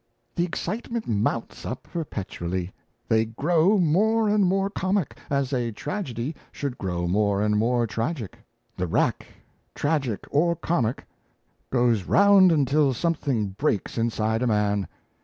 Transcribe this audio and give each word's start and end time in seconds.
"The 0.35 0.43
excitement 0.45 1.07
mounts 1.07 1.63
up 1.63 1.83
perpetually; 1.83 2.73
they 3.07 3.23
grow 3.25 3.77
more 3.77 4.27
and 4.27 4.43
more 4.47 4.67
comic, 4.71 5.19
as 5.29 5.53
a 5.53 5.71
tragedy 5.71 6.33
should 6.51 6.79
grow 6.79 7.07
more 7.07 7.39
and 7.39 7.55
more 7.55 7.85
tragic. 7.85 8.39
The 8.77 8.87
rack, 8.87 9.27
tragic 9.75 10.21
or 10.31 10.55
comic, 10.55 11.05
goes 11.69 12.05
round 12.05 12.51
until 12.51 12.95
something 12.95 13.49
breaks 13.49 13.95
inside 13.95 14.41
a 14.41 14.47
man. 14.47 14.87